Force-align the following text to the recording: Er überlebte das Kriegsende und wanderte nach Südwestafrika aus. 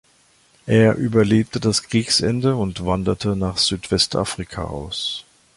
Er 0.65 0.95
überlebte 0.95 1.59
das 1.59 1.83
Kriegsende 1.83 2.55
und 2.55 2.83
wanderte 2.83 3.35
nach 3.35 3.57
Südwestafrika 3.59 4.63
aus. 4.63 5.25